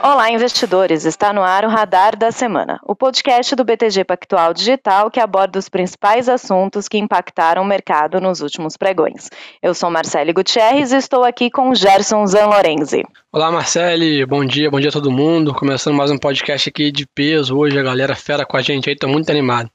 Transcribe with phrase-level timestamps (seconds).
[0.00, 1.04] Olá, investidores!
[1.04, 5.58] Está no ar o Radar da Semana, o podcast do BTG Pactual Digital que aborda
[5.58, 9.28] os principais assuntos que impactaram o mercado nos últimos pregões.
[9.60, 13.02] Eu sou Marcele Gutierrez e estou aqui com Gerson Zanlorenzi.
[13.32, 15.52] Olá, Marcele, bom dia, bom dia a todo mundo.
[15.52, 18.96] Começando mais um podcast aqui de peso hoje, a galera fera com a gente aí,
[18.96, 19.68] tô muito animado.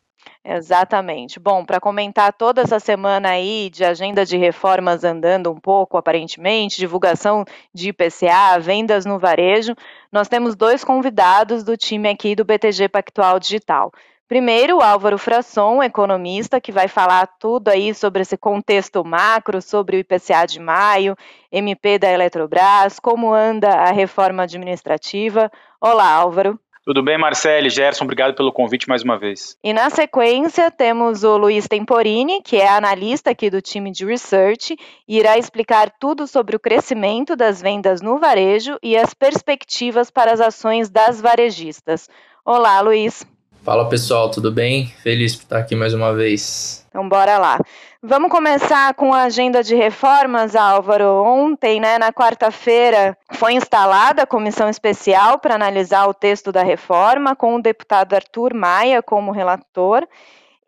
[0.45, 1.39] Exatamente.
[1.39, 6.77] Bom, para comentar toda essa semana aí de agenda de reformas andando um pouco, aparentemente,
[6.77, 9.73] divulgação de IPCA, vendas no varejo,
[10.11, 13.89] nós temos dois convidados do time aqui do BTG Pactual Digital.
[14.27, 19.95] Primeiro, o Álvaro Frasson, economista, que vai falar tudo aí sobre esse contexto macro, sobre
[19.95, 21.15] o IPCA de maio,
[21.51, 25.49] MP da Eletrobras, como anda a reforma administrativa.
[25.79, 26.59] Olá, Álvaro.
[26.85, 29.57] Tudo bem, Marcele, Gerson, obrigado pelo convite mais uma vez.
[29.63, 34.75] E na sequência temos o Luiz Temporini, que é analista aqui do time de research,
[35.07, 40.33] e irá explicar tudo sobre o crescimento das vendas no varejo e as perspectivas para
[40.33, 42.09] as ações das varejistas.
[42.43, 43.25] Olá, Luiz.
[43.63, 44.87] Fala pessoal, tudo bem?
[45.01, 46.85] Feliz por estar aqui mais uma vez.
[46.89, 47.59] Então bora lá.
[48.05, 51.23] Vamos começar com a agenda de reformas, Álvaro.
[51.23, 57.33] Ontem, né, na quarta-feira, foi instalada a comissão especial para analisar o texto da reforma,
[57.33, 60.05] com o deputado Arthur Maia como relator.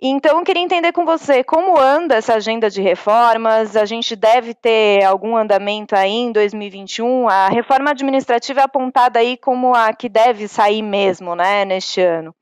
[0.02, 3.76] Então, eu queria entender com você como anda essa agenda de reformas.
[3.76, 7.28] A gente deve ter algum andamento aí em 2021.
[7.28, 12.34] A reforma administrativa é apontada aí como a que deve sair mesmo, né, neste ano.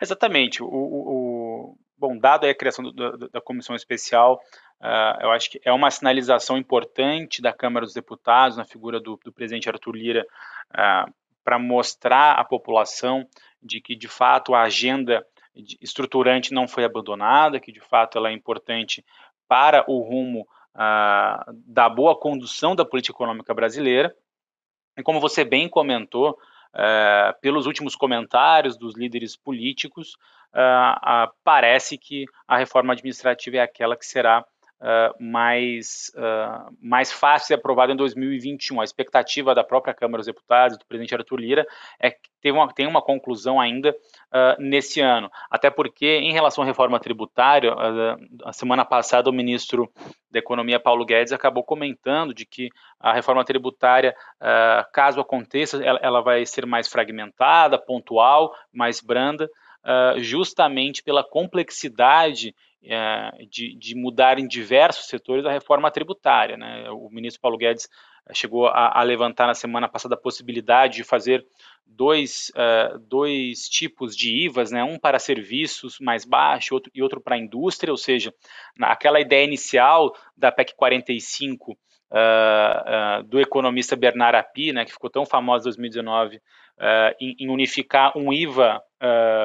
[0.00, 0.62] Exatamente.
[0.62, 1.21] O, o,
[2.02, 4.40] bom, dado a criação do, do, da comissão especial,
[4.80, 9.16] uh, eu acho que é uma sinalização importante da Câmara dos Deputados, na figura do,
[9.24, 10.26] do presidente Arthur Lira,
[10.72, 11.12] uh,
[11.44, 13.24] para mostrar à população
[13.62, 15.24] de que, de fato, a agenda
[15.80, 19.04] estruturante não foi abandonada, que, de fato, ela é importante
[19.46, 20.40] para o rumo
[20.74, 24.12] uh, da boa condução da política econômica brasileira.
[24.96, 26.36] E como você bem comentou,
[26.74, 30.16] é, pelos últimos comentários dos líderes políticos,
[30.52, 34.44] uh, parece que a reforma administrativa é aquela que será
[34.82, 36.12] uh, mais,
[36.80, 38.80] mais fácil de aprovada em 2021.
[38.80, 41.66] A expectativa da própria Câmara dos Deputados, do presidente Arthur Lira,
[41.98, 43.94] é que tem uma, uma conclusão ainda
[44.58, 45.30] nesse ano.
[45.48, 47.72] Até porque, em relação à reforma tributária,
[48.44, 49.90] a semana passada o ministro
[50.30, 52.68] da Economia, Paulo Guedes, acabou comentando de que
[52.98, 54.14] a reforma tributária,
[54.92, 59.48] caso aconteça, ela, ela vai ser mais fragmentada, pontual, mais branda,
[59.82, 62.54] uh, justamente pela complexidade uh,
[63.48, 66.56] de, de, mudar em diversos setores a reforma tributária.
[66.56, 66.90] Né?
[66.90, 67.88] O ministro Paulo Guedes
[68.28, 71.46] eh, chegou a, a, levantar na semana passada a possibilidade de fazer
[71.86, 74.82] dois, uh, dois tipos de IVAs, né?
[74.82, 78.34] um para serviços mais baixo outro, e outro para a indústria, ou seja,
[78.80, 81.76] aquela ideia inicial da PEC 45
[82.12, 86.40] Uh, uh, do economista Bernard Api, né, que ficou tão famoso em 2019, uh,
[87.18, 88.82] em, em, unificar um IVA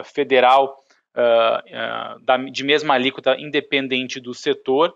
[0.03, 0.75] federal
[2.21, 4.95] da, de mesma alíquota independente do setor,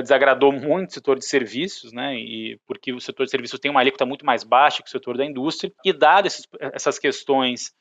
[0.00, 3.80] desagradou muito o setor de serviços, né, e, porque o setor de serviços tem uma
[3.80, 6.28] alíquota muito mais baixa que o setor da indústria, e dado
[6.60, 7.72] essas questões,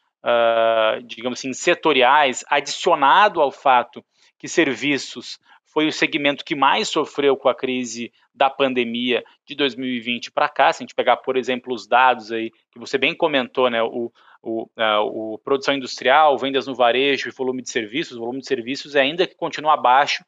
[1.05, 4.03] digamos assim, setoriais, adicionado ao fato
[4.39, 5.37] que serviços
[5.71, 10.73] foi o segmento que mais sofreu com a crise da pandemia de 2020 para cá.
[10.73, 14.11] Se a gente pegar, por exemplo, os dados aí que você bem comentou, né, o,
[14.41, 18.47] o, uh, o produção industrial, vendas no varejo e volume de serviços, o volume de
[18.47, 20.23] serviços ainda que continua abaixo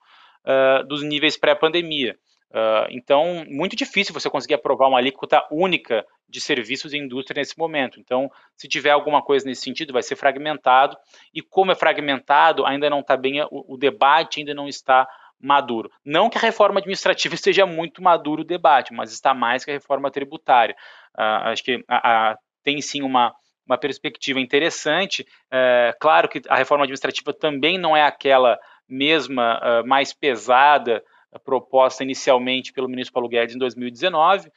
[0.46, 2.16] uh, dos níveis pré-pandemia.
[2.51, 7.57] Uh, então, muito difícil você conseguir aprovar uma alíquota única de serviços e indústria nesse
[7.57, 8.00] momento.
[8.00, 10.95] Então, se tiver alguma coisa nesse sentido, vai ser fragmentado.
[11.34, 15.07] E como é fragmentado, ainda não está bem, o, o debate ainda não está
[15.41, 15.91] maduro.
[16.06, 19.74] Não que a reforma administrativa esteja muito maduro o debate, mas está mais que a
[19.74, 20.75] reforma tributária.
[21.18, 23.34] Uh, acho que a, a, tem sim uma,
[23.66, 25.25] uma perspectiva interessante.
[25.51, 31.40] É, claro que a reforma administrativa também não é aquela mesma, uh, mais pesada, uh,
[31.40, 34.51] proposta inicialmente pelo ministro Paulo Guedes em 2019.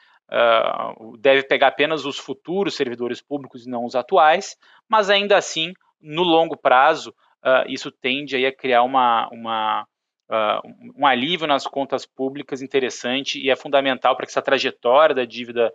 [1.18, 4.56] deve pegar apenas os futuros servidores públicos e não os atuais,
[4.88, 7.14] mas ainda assim, no longo prazo,
[7.68, 9.86] isso tende aí a criar uma, uma
[10.30, 15.24] uh, um alívio nas contas públicas interessante e é fundamental para que essa trajetória da
[15.24, 15.72] dívida,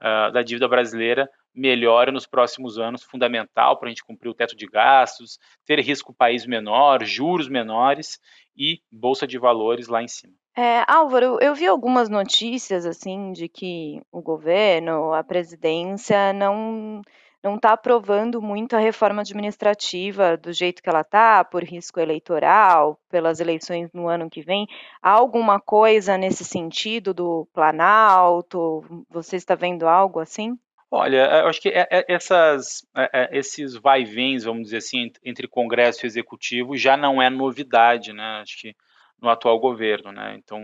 [0.00, 4.56] uh, da dívida brasileira melhore nos próximos anos, fundamental para a gente cumprir o teto
[4.56, 8.18] de gastos, ter risco país menor, juros menores
[8.56, 10.34] e bolsa de valores lá em cima.
[10.56, 17.02] É, Álvaro, eu vi algumas notícias assim de que o governo, a presidência não
[17.44, 22.98] não está aprovando muito a reforma administrativa do jeito que ela está, por risco eleitoral,
[23.10, 24.66] pelas eleições no ano que vem.
[25.02, 28.82] Há alguma coisa nesse sentido do Planalto?
[29.10, 30.58] Você está vendo algo assim?
[30.90, 36.04] Olha, eu acho que é, é, essas, é, esses vai-vens, vamos dizer assim, entre Congresso
[36.04, 38.40] e Executivo já não é novidade, né?
[38.40, 38.74] Acho que
[39.20, 40.34] no atual governo, né?
[40.38, 40.60] Então,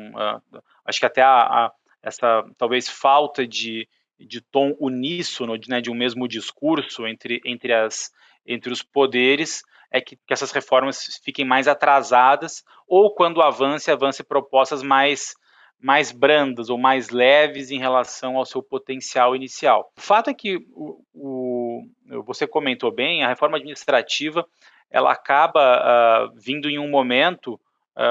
[0.85, 1.73] acho que até a, a,
[2.03, 3.87] essa talvez falta de,
[4.20, 8.11] de tom uníssono, de, né, de um mesmo discurso entre, entre, as,
[8.46, 14.22] entre os poderes, é que, que essas reformas fiquem mais atrasadas, ou quando avance, avance
[14.22, 15.34] propostas mais
[15.82, 19.90] mais brandas ou mais leves em relação ao seu potencial inicial.
[19.96, 21.82] O fato é que o, o,
[22.22, 24.46] você comentou bem, a reforma administrativa
[24.90, 27.58] ela acaba uh, vindo em um momento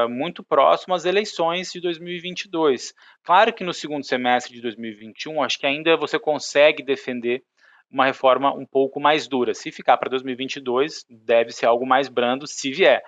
[0.10, 2.94] muito próximo às eleições de 2022.
[3.24, 7.44] Claro que no segundo semestre de 2021, acho que ainda você consegue defender
[7.92, 9.54] uma reforma um pouco mais dura.
[9.54, 13.02] Se ficar para 2022, deve ser algo mais brando, se vier.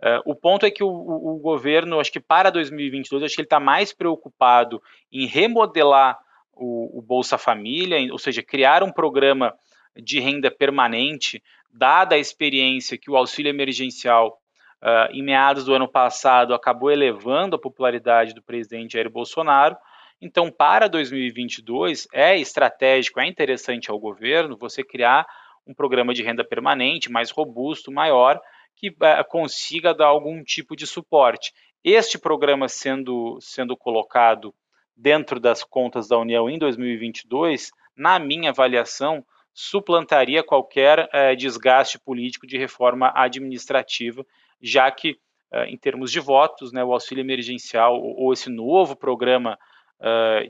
[0.00, 3.40] Uh, o ponto é que o, o, o, governo, acho que para 2022, acho que
[3.40, 6.16] ele está mais preocupado em remodelar
[6.52, 9.52] o, o, Bolsa Família, ou seja, criar um programa
[9.96, 14.38] de renda permanente, dada a experiência que o auxílio emergencial,
[14.82, 19.76] uh, em meados do ano passado, acabou elevando a popularidade do presidente Jair Bolsonaro.
[20.20, 25.26] Então, para 2022, é estratégico, é interessante ao governo você criar
[25.66, 28.40] um programa de renda permanente mais robusto, maior,
[28.74, 31.52] que uh, consiga dar algum tipo de suporte.
[31.84, 34.54] Este programa sendo, sendo colocado
[34.96, 39.24] dentro das contas da União em 2022, na minha avaliação,
[39.60, 44.24] suplantaria qualquer uh, desgaste político de reforma administrativa,
[44.62, 45.18] já que,
[45.52, 49.58] uh, em termos de votos, né, o auxílio emergencial ou, ou esse novo programa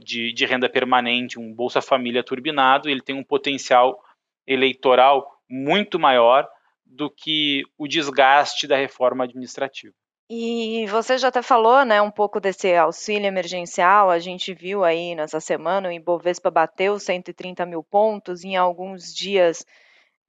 [0.05, 3.99] de, de renda permanente, um Bolsa Família turbinado, ele tem um potencial
[4.47, 6.47] eleitoral muito maior
[6.85, 9.95] do que o desgaste da reforma administrativa.
[10.31, 14.11] E você já até falou, né, um pouco desse auxílio emergencial.
[14.11, 18.45] A gente viu aí nessa semana o Ibovespa bateu 130 mil pontos.
[18.45, 19.65] Em alguns dias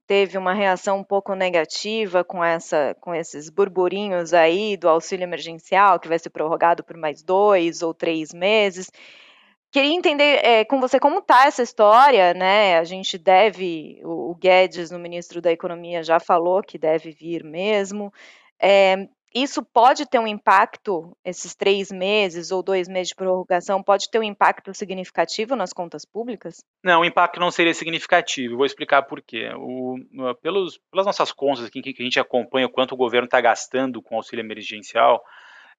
[0.06, 6.00] teve uma reação um pouco negativa com essa, com esses burburinhos aí do auxílio emergencial
[6.00, 8.90] que vai ser prorrogado por mais dois ou três meses.
[9.70, 12.78] Queria entender é, com você como está essa história, né?
[12.78, 17.44] A gente deve, o, o, Guedes, no ministro da Economia, já falou que deve vir
[17.44, 18.12] mesmo.
[18.60, 24.10] É, isso pode ter um impacto, esses três meses ou dois meses de prorrogação, pode
[24.10, 26.64] ter um impacto significativo nas contas públicas?
[26.82, 28.56] Não, o impacto não seria significativo.
[28.56, 29.50] Vou explicar por quê.
[29.56, 29.98] O,
[30.42, 34.02] pelos, pelas nossas contas aqui, que a gente acompanha o quanto o governo está gastando
[34.02, 35.22] com auxílio emergencial,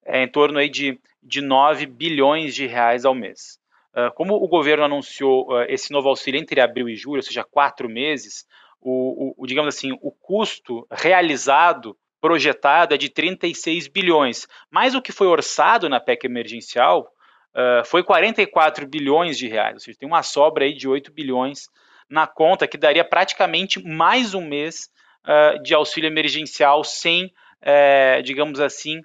[0.06, 3.60] é em torno aí de, de 9 bilhões de reais ao mês.
[3.94, 7.44] Ah, como o governo anunciou ah, esse novo auxílio entre abril e julho, ou seja,
[7.44, 8.46] quatro meses,
[8.80, 14.48] o, o, digamos assim, o custo realizado, projetado, é de 36 bilhões.
[14.70, 17.12] Mas o que foi orçado na PEC emergencial
[17.56, 21.68] uh, foi 44 bilhões de reais, ou seja, tem uma sobra aí de 8 bilhões
[22.10, 24.90] na conta, que daria praticamente mais um mês
[25.26, 29.02] uh, de auxílio emergencial sem, uh, digamos assim,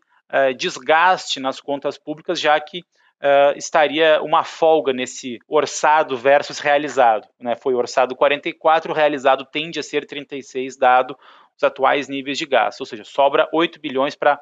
[0.56, 2.82] desgaste nas contas públicas, já que
[3.22, 7.28] uh, estaria uma folga nesse orçado versus realizado.
[7.40, 7.54] Né?
[7.56, 11.16] Foi orçado 44, realizado tende a ser 36, dado
[11.56, 14.38] os atuais níveis de gasto, ou seja, sobra 8 bilhões para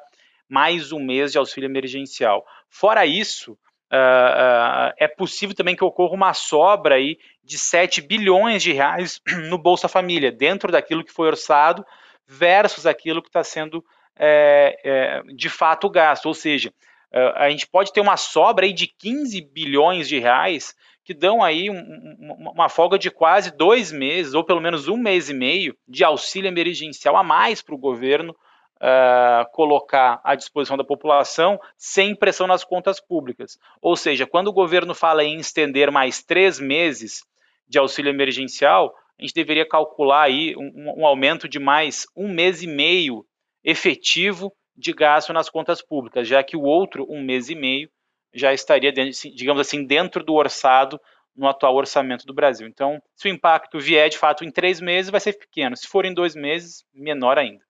[0.49, 2.45] mais um mês de auxílio emergencial.
[2.69, 8.61] Fora isso, uh, uh, é possível também que ocorra uma sobra aí de 7 bilhões
[8.61, 11.85] de reais no Bolsa Família, dentro daquilo que foi orçado
[12.27, 13.83] versus aquilo que está sendo
[14.17, 16.25] é, é, de fato gasto.
[16.25, 16.73] Ou seja,
[17.11, 21.69] a gente pode ter uma sobra aí de 15 bilhões de reais que dão aí
[21.69, 26.03] um, uma folga de quase dois meses, ou pelo menos um mês e meio, de
[26.03, 28.35] auxílio emergencial a mais para o governo
[28.77, 33.57] uh, colocar à disposição da população sem pressão nas contas públicas.
[33.79, 37.23] Ou seja, quando o governo fala em estender mais três meses
[37.67, 42.63] de auxílio emergencial, a gente deveria calcular aí um, um aumento de mais um mês
[42.63, 43.23] e meio
[43.63, 47.89] efetivo de gasto nas contas públicas, já que o outro, um mês e meio,
[48.33, 50.99] já estaria, digamos assim, dentro do orçado
[51.35, 52.67] no atual orçamento do Brasil.
[52.67, 55.75] Então, se o impacto vier de fato em três meses, vai ser pequeno.
[55.75, 57.63] Se for em dois meses, menor ainda.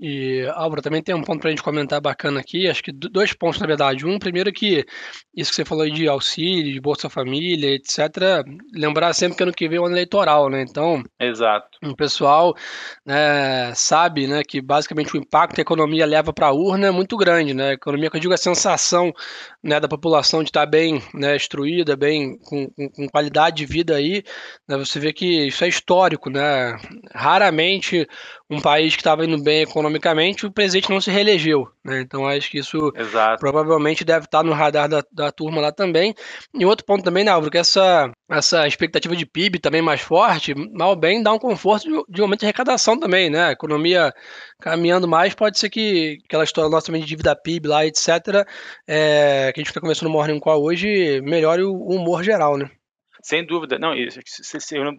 [0.00, 3.32] E, Álvaro, também tem um ponto para a gente comentar bacana aqui, acho que dois
[3.32, 4.06] pontos, na verdade.
[4.06, 4.86] Um, primeiro que
[5.34, 9.68] isso que você falou de auxílio, de Bolsa Família, etc., lembrar sempre que ano que
[9.68, 10.62] vem é o ano eleitoral, né?
[10.62, 11.78] Então, Exato.
[11.82, 12.54] o pessoal
[13.04, 16.90] né, sabe né, que basicamente o impacto que a economia leva para a urna é
[16.92, 17.70] muito grande, né?
[17.70, 19.12] A economia, que eu digo, a sensação
[19.60, 23.96] né, da população de estar bem né, instruída, bem, com, com, com qualidade de vida
[23.96, 24.22] aí,
[24.68, 26.78] né, você vê que isso é histórico, né?
[27.12, 28.06] Raramente
[28.48, 31.68] um país que estava indo bem economicamente economicamente, o presidente não se reelegeu.
[31.84, 32.00] Né?
[32.00, 33.40] Então acho que isso Exato.
[33.40, 36.14] provavelmente deve estar no radar da, da turma lá também.
[36.54, 40.54] E outro ponto também, né, Álvaro, que essa, essa expectativa de PIB também mais forte,
[40.54, 43.46] mal bem dá um conforto de, de aumento de arrecadação também, né?
[43.46, 44.12] A economia
[44.60, 48.08] caminhando mais, pode ser que aquela história nossa também de dívida PIB lá, etc.,
[48.86, 52.56] é, que a gente está conversando no Morning Call hoje, melhore o, o humor geral,
[52.56, 52.70] né?
[53.22, 53.78] Sem dúvida.
[53.78, 53.94] Não,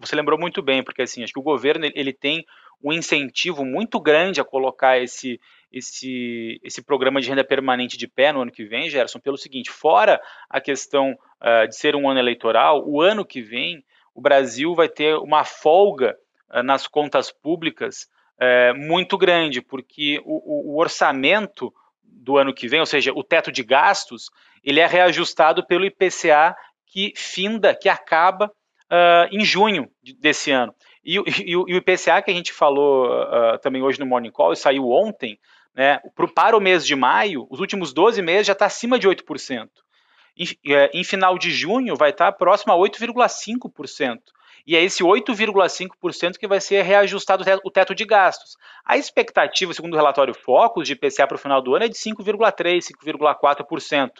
[0.00, 2.44] você lembrou muito bem, porque assim, acho que o governo ele tem
[2.82, 5.40] um incentivo muito grande a colocar esse,
[5.72, 9.70] esse, esse programa de renda permanente de pé no ano que vem, Gerson, pelo seguinte:
[9.70, 13.84] fora a questão uh, de ser um ano eleitoral, o ano que vem
[14.14, 16.16] o Brasil vai ter uma folga
[16.50, 21.72] uh, nas contas públicas uh, muito grande, porque o, o, orçamento
[22.02, 24.30] do ano que vem, ou seja, o teto de gastos,
[24.64, 26.56] ele é reajustado pelo IPCA
[26.86, 28.52] que finda, que acaba
[29.30, 30.74] em junho desse ano.
[31.04, 34.52] E, e, e, o IPCA que a gente falou uh, também hoje no Morning Call,
[34.52, 35.38] e saiu ontem,
[35.74, 36.00] né,
[36.34, 39.68] para o mês de maio, os últimos 12 meses já está acima de 8%.
[40.36, 44.18] Em, é, em final de junho vai estar tá próximo a 8,5%.
[44.66, 48.56] E é esse 8,5% que vai ser reajustado o teto de gastos.
[48.84, 51.94] A expectativa, segundo o relatório Focus, de IPCA para o final do ano é de
[51.94, 54.10] 5,3%, 5,4%,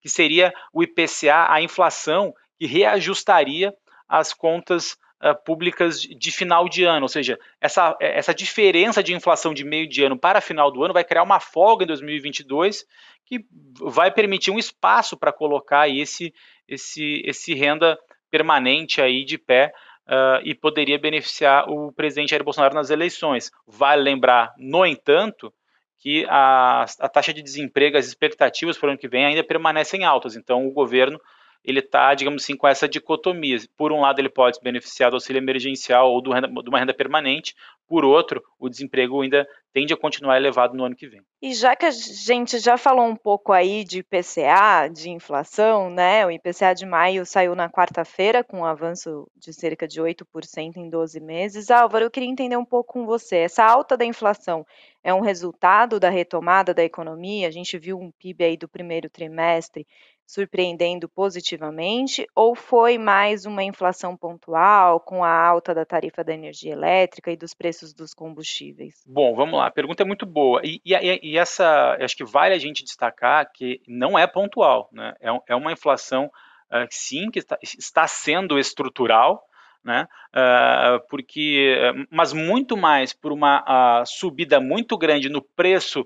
[0.00, 3.74] que seria o IPCA, a inflação, que reajustaria
[4.08, 9.54] as contas uh, públicas de final de ano, ou seja, essa, essa diferença de inflação
[9.54, 12.84] de meio de ano para final do ano vai criar uma folga em 2022
[13.24, 13.44] que
[13.80, 16.34] vai permitir um espaço para colocar esse,
[16.66, 17.98] esse, esse renda
[18.30, 19.72] permanente aí de pé
[20.06, 23.52] uh, e poderia beneficiar o presidente Jair Bolsonaro nas eleições.
[23.66, 25.52] Vale lembrar, no entanto,
[25.98, 30.04] que a, a taxa de desemprego, as expectativas para o ano que vem ainda permanecem
[30.04, 31.20] altas, então o governo
[31.64, 33.56] ele está, digamos assim, com essa dicotomia.
[33.76, 36.94] Por um lado, ele pode se beneficiar do auxílio emergencial ou renda, de uma renda
[36.94, 37.54] permanente,
[37.86, 41.22] por outro, o desemprego ainda tende a continuar elevado no ano que vem.
[41.42, 46.26] E já que a gente já falou um pouco aí de IPCA, de inflação, né?
[46.26, 50.90] O IPCA de maio saiu na quarta-feira com um avanço de cerca de 8% em
[50.90, 51.70] 12 meses.
[51.70, 53.36] Álvaro, eu queria entender um pouco com você.
[53.38, 54.66] Essa alta da inflação
[55.02, 57.48] é um resultado da retomada da economia?
[57.48, 59.86] A gente viu um PIB aí do primeiro trimestre
[60.30, 66.72] surpreendendo positivamente, ou foi mais uma inflação pontual com a alta da tarifa da energia
[66.72, 69.02] elétrica e dos preços dos combustíveis?
[69.04, 70.60] Bom, vamos lá, a pergunta é muito boa.
[70.64, 75.14] E, e, e essa, acho que vale a gente destacar que não é pontual, né?
[75.20, 79.42] é, é uma inflação, uh, sim, que está, está sendo estrutural,
[79.82, 80.06] né?
[80.34, 81.76] Uh, porque,
[82.10, 83.62] mas muito mais por uma
[84.02, 86.04] uh, subida muito grande no preço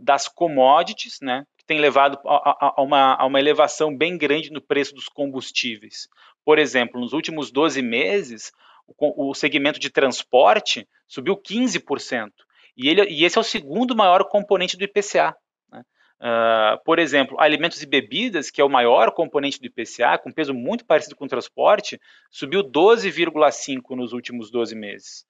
[0.00, 1.44] das commodities, né?
[1.62, 6.08] que tem levado a, a, uma, a uma elevação bem grande no preço dos combustíveis.
[6.44, 8.52] Por exemplo, nos últimos 12 meses,
[8.86, 12.30] o, o segmento de transporte subiu 15%.
[12.76, 15.34] E, ele, e esse é o segundo maior componente do IPCA.
[15.70, 15.82] Né?
[16.20, 20.54] Uh, por exemplo, alimentos e bebidas, que é o maior componente do IPCA, com peso
[20.54, 22.00] muito parecido com o transporte,
[22.30, 25.24] subiu 12,5% nos últimos 12 meses.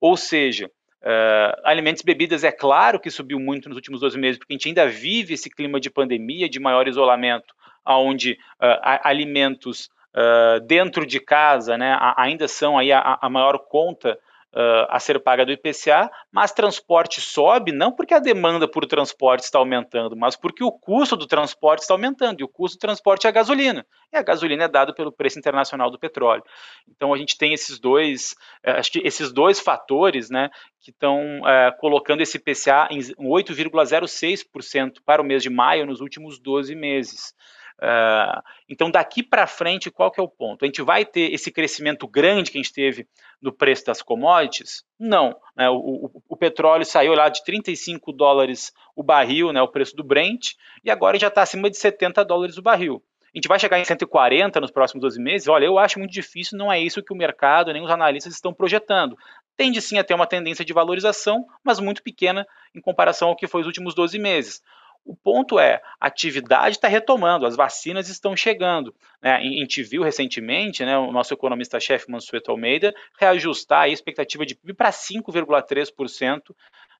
[0.00, 0.70] Ou seja,
[1.02, 4.56] Uh, alimentos e bebidas, é claro que subiu muito nos últimos 12 meses, porque a
[4.56, 7.54] gente ainda vive esse clima de pandemia, de maior isolamento,
[7.86, 14.18] onde uh, alimentos uh, dentro de casa né, ainda são aí a, a maior conta
[14.54, 19.44] uh, a ser paga do IPCA, mas transporte sobe não porque a demanda por transporte
[19.44, 23.26] está aumentando, mas porque o custo do transporte está aumentando, e o custo do transporte
[23.26, 26.42] é a gasolina, e a gasolina é dado pelo preço internacional do petróleo.
[26.88, 28.32] Então a gente tem esses dois,
[28.66, 30.50] uh, acho que esses dois fatores, né,
[30.80, 36.38] que estão uh, colocando esse IPCA em 8,06% para o mês de maio nos últimos
[36.38, 37.34] 12 meses.
[37.82, 40.64] Uh, então, daqui para frente, qual que é o ponto?
[40.64, 43.06] A gente vai ter esse crescimento grande que a gente teve
[43.40, 44.82] no preço das commodities?
[44.98, 45.36] Não.
[45.54, 45.68] Né?
[45.68, 50.02] O, o, o, petróleo saiu lá de 35 dólares o barril, né, o preço do
[50.02, 50.52] Brent,
[50.82, 53.02] e agora já está acima de 70 dólares o barril.
[53.22, 55.46] A gente vai chegar em 140 nos próximos 12 meses?
[55.46, 58.54] Olha, eu acho muito difícil, não é isso que o mercado nem os analistas estão
[58.54, 59.14] projetando.
[59.54, 63.46] Tende sim a ter uma tendência de valorização, mas muito pequena em comparação ao que
[63.46, 64.62] foi os últimos 12 meses.
[65.06, 68.92] O ponto é, a atividade está retomando, as vacinas estão chegando.
[69.22, 69.30] Né?
[69.30, 74.74] A gente viu recentemente né, o nosso economista-chefe Mansueto Almeida reajustar a expectativa de PIB
[74.74, 76.54] para 5,3%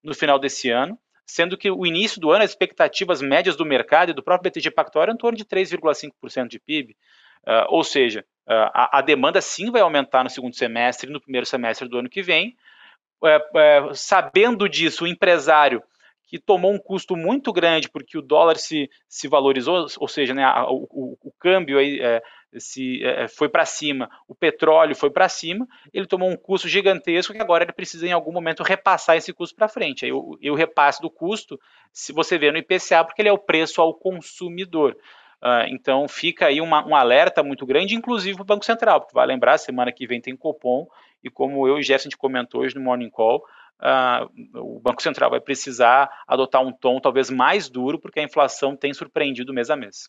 [0.05, 0.97] no final desse ano,
[1.27, 4.71] sendo que o início do ano as expectativas médias do mercado e do próprio BTG
[4.71, 6.97] Pactual eram em torno de 3,5% de PIB.
[7.43, 11.21] Uh, ou seja, uh, a, a, demanda sim vai aumentar no segundo semestre e no
[11.21, 12.57] primeiro semestre do ano que vem.
[13.21, 15.83] Uh, sabendo disso, o empresário
[16.26, 20.45] que tomou um custo muito grande porque o dólar se, se valorizou, ou seja, né,
[20.68, 22.21] o, o, o, câmbio aí, é,
[22.59, 27.33] se é, foi para cima, o petróleo foi para cima, ele tomou um custo gigantesco
[27.33, 30.04] que agora ele precisa em algum momento repassar esse custo para frente.
[30.04, 31.59] Aí o, o repasse do custo,
[31.92, 34.97] se você vê no IPCA, porque ele é o preço ao consumidor.
[35.42, 39.14] Uh, então fica aí uma, um alerta muito grande, inclusive para o Banco Central, porque
[39.14, 40.87] vai lembrar, semana que vem tem Copom,
[41.23, 43.45] e como eu e Gerson a gente comentou hoje no Morning Call,
[44.54, 48.92] o Banco Central vai precisar adotar um tom talvez mais duro, porque a inflação tem
[48.95, 50.09] surpreendido mês a mês.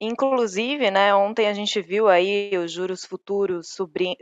[0.00, 3.74] Inclusive, né, ontem a gente viu aí os juros futuros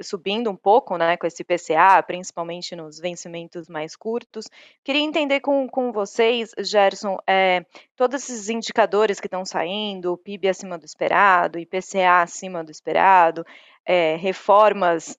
[0.02, 4.44] subindo um pouco, né, com esse PCA, principalmente nos vencimentos mais curtos.
[4.84, 7.64] Queria entender com, com vocês, Gerson, é,
[7.96, 13.44] todos esses indicadores que estão saindo, o PIB acima do esperado, IPCA acima do esperado,
[13.84, 15.18] é, reformas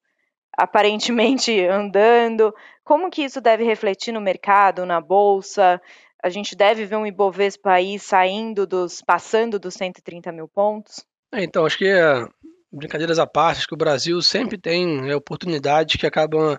[0.58, 5.82] aparentemente andando, como que isso deve refletir no mercado, na bolsa?
[6.24, 11.06] a gente deve ver um Ibovespa aí saindo dos, passando dos 130 mil pontos?
[11.34, 12.26] É, então, acho que é,
[12.72, 16.58] brincadeiras à parte, acho que o Brasil sempre tem é, oportunidades que acabam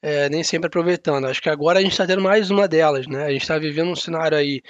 [0.00, 1.26] é, nem sempre aproveitando.
[1.26, 3.26] Acho que agora a gente está tendo mais uma delas, né?
[3.26, 4.62] A gente está vivendo um cenário aí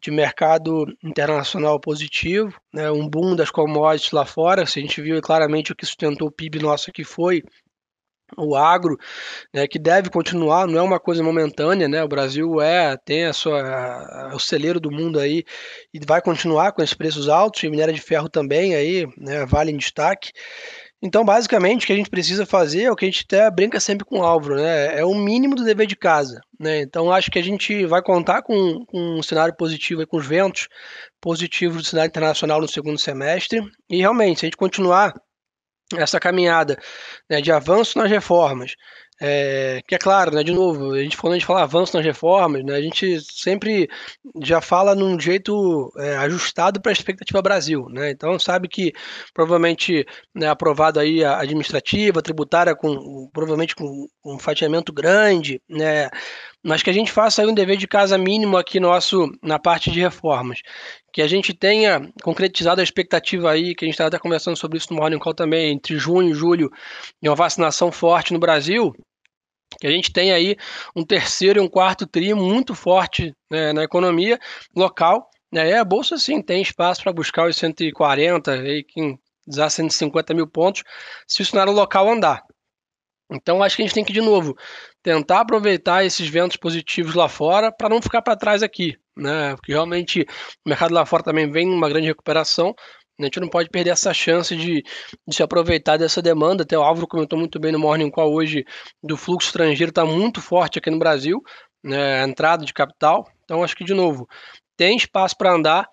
[0.00, 2.90] de mercado internacional positivo, né?
[2.90, 4.66] um boom das commodities lá fora.
[4.66, 7.42] Se a gente viu claramente o que sustentou o PIB nosso aqui foi
[8.36, 8.98] o agro,
[9.52, 12.02] né, que deve continuar, não é uma coisa momentânea, né?
[12.02, 15.44] O Brasil é tem a sua a, o celeiro do mundo aí
[15.92, 19.70] e vai continuar com esses preços altos, e minério de ferro também aí, né, vale
[19.70, 20.30] em destaque.
[21.04, 23.80] Então, basicamente, o que a gente precisa fazer é o que a gente até brinca
[23.80, 25.00] sempre com o Álvaro, né?
[25.00, 26.80] É o mínimo do dever de casa, né?
[26.80, 30.68] Então, acho que a gente vai contar com, com um cenário positivo, com os ventos
[31.20, 33.60] positivos do cenário internacional no segundo semestre.
[33.90, 35.12] E realmente, se a gente continuar
[35.96, 36.78] essa caminhada
[37.28, 38.74] né, de avanço nas reformas,
[39.24, 42.04] é, que é claro, né, de novo, a gente quando a gente fala avanço nas
[42.04, 43.88] reformas, né, a gente sempre
[44.42, 48.10] já fala num jeito é, ajustado para a expectativa Brasil, né?
[48.10, 48.92] Então sabe que
[49.32, 56.10] provavelmente né, aprovado aí a administrativa, tributária com provavelmente com um fatiamento grande, né?
[56.64, 59.90] Mas que a gente faça aí um dever de casa mínimo aqui nosso na parte
[59.90, 60.60] de reformas,
[61.12, 64.78] que a gente tenha concretizado a expectativa aí, que a gente estava até conversando sobre
[64.78, 66.70] isso no Morning Call também, entre junho e julho,
[67.20, 68.92] de uma vacinação forte no Brasil,
[69.80, 70.56] que a gente tem aí
[70.94, 74.38] um terceiro e um quarto tri muito forte né, na economia
[74.76, 75.28] local.
[75.50, 80.82] Né, a Bolsa, sim, tem espaço para buscar os 140, aí, quem 150 mil pontos,
[81.26, 82.42] se o cenário local andar.
[83.30, 84.56] Então, acho que a gente tem que, de novo,
[85.02, 89.54] tentar aproveitar esses ventos positivos lá fora para não ficar para trás aqui, né?
[89.56, 90.22] Porque realmente
[90.64, 92.74] o mercado lá fora também vem numa grande recuperação,
[93.20, 94.82] a gente não pode perder essa chance de,
[95.26, 96.62] de, se aproveitar dessa demanda.
[96.62, 98.64] Até o Álvaro comentou muito bem no Morning Call hoje
[99.02, 101.40] do fluxo estrangeiro está muito forte aqui no Brasil,
[101.84, 103.24] né, a entrada de capital.
[103.44, 104.26] Então acho que de novo
[104.76, 105.88] tem espaço para andar,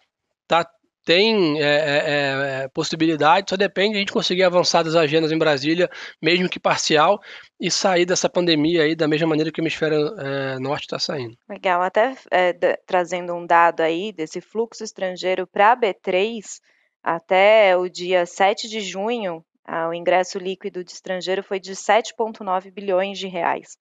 [0.47, 0.65] tá?
[1.09, 5.39] Tem é, é, é, possibilidade, só depende de a gente conseguir avançar das agendas em
[5.39, 5.89] Brasília,
[6.21, 7.19] mesmo que parcial,
[7.59, 11.35] e sair dessa pandemia aí da mesma maneira que o hemisfério é, norte está saindo.
[11.49, 12.53] Legal, até é,
[12.85, 16.59] trazendo um dado aí desse fluxo estrangeiro para a B3,
[17.01, 19.43] até o dia 7 de junho,
[19.89, 23.79] o ingresso líquido de estrangeiro foi de 7,9 bilhões de reais.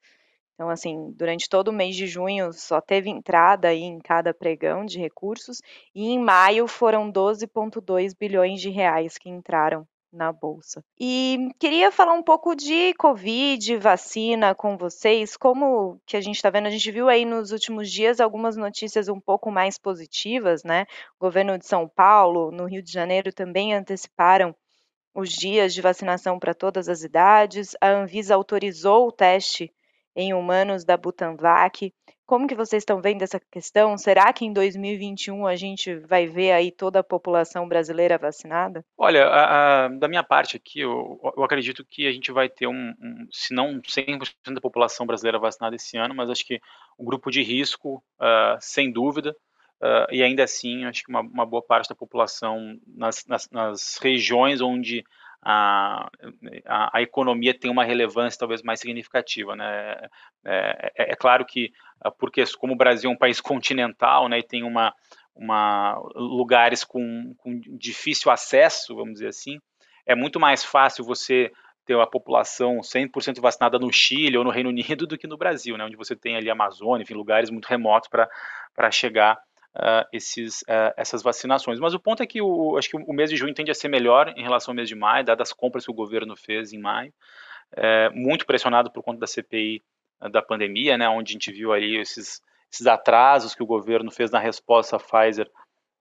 [0.59, 4.85] Então, assim, durante todo o mês de junho só teve entrada aí em cada pregão
[4.85, 5.63] de recursos,
[5.95, 10.83] e em maio foram 12,2 bilhões de reais que entraram na bolsa.
[10.99, 15.37] E queria falar um pouco de Covid, vacina com vocês.
[15.37, 16.67] Como que a gente está vendo?
[16.67, 20.87] A gente viu aí nos últimos dias algumas notícias um pouco mais positivas, né?
[21.21, 24.53] O governo de São Paulo, no Rio de Janeiro, também anteciparam
[25.15, 27.77] os dias de vacinação para todas as idades.
[27.81, 29.73] A Anvisa autorizou o teste
[30.19, 31.95] em humanos da Butanvac.
[32.27, 33.97] Como que vocês estão vendo essa questão?
[33.97, 38.85] Será que em 2021 a gente vai ver aí toda a população brasileira vacinada?
[38.99, 42.67] Olha, a, a, da minha parte aqui, eu, eu, acredito que a gente vai ter
[42.67, 46.61] um, um se não 100% da população brasileira vacinada esse ano, mas acho que
[46.99, 49.31] o um grupo de risco, uh, sem dúvida,
[49.81, 53.99] uh, e ainda assim, acho que uma, uma, boa parte da população nas, nas, nas
[54.03, 55.05] regiões onde
[55.43, 56.09] a,
[56.67, 59.55] a, a, economia tem uma relevância talvez mais significativa.
[59.55, 59.97] Né?
[60.45, 64.39] É, é, é, claro que, ah, porque como o Brasil é um país continental né,
[64.39, 64.93] e tem uma,
[65.35, 69.59] uma, lugares com, com difícil acesso, vamos dizer assim,
[70.07, 71.53] é muito mais fácil você
[71.85, 75.77] ter a população 100% vacinada no Chile ou no Reino Unido do que no Brasil,
[75.77, 79.39] né, onde você tem ali a Amazônia, enfim, lugares muito remotos para chegar
[79.77, 81.79] uh, esses, uh, essas vacinações.
[81.79, 83.89] Mas o ponto é que o, acho que o mês de junho tende a ser
[83.89, 86.79] melhor em relação ao mês de maio, dadas as compras que o governo fez em
[86.79, 87.13] maio,
[87.77, 89.83] é, muito pressionado por conta da CPI
[90.33, 92.41] da pandemia, né, onde a gente viu ali esses,
[92.73, 95.49] esses atrasos que o governo fez na resposta à Pfizer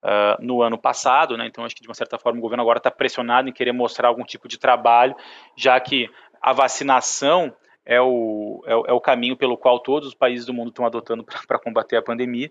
[0.04, 1.46] uh, no ano passado, né?
[1.46, 4.08] Então acho que de uma certa forma o governo agora está pressionado em querer mostrar
[4.08, 5.16] algum tipo de trabalho,
[5.56, 6.10] já que
[6.42, 10.54] a vacinação é o, é o, é o caminho pelo qual todos os países do
[10.54, 12.50] mundo estão adotando para combater a pandemia.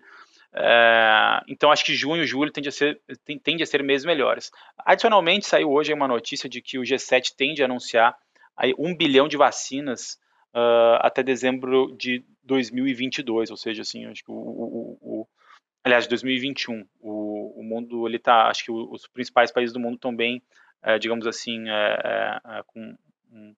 [0.54, 3.00] É, então acho que junho e julho tende a, ser,
[3.42, 4.50] tende a ser meses melhores.
[4.78, 8.16] Adicionalmente, saiu hoje uma notícia de que o G7 tende a anunciar
[8.56, 10.18] aí, um bilhão de vacinas
[10.54, 15.28] uh, até dezembro de 2022, ou seja, assim, acho que o, o, o
[15.86, 16.84] aliás, 2021.
[17.00, 20.42] O, o mundo, ele tá, acho que os principais países do mundo estão bem,
[20.82, 22.96] é, digamos assim, é, é, com
[23.30, 23.54] um,